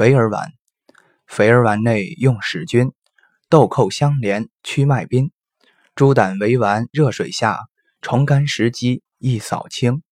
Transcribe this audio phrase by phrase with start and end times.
[0.00, 0.54] 肥儿丸，
[1.26, 2.94] 肥儿丸内用使君，
[3.50, 5.30] 豆蔻相连，驱脉宾。
[5.94, 7.68] 猪胆为丸，热水下，
[8.00, 10.02] 虫干食积，易扫清。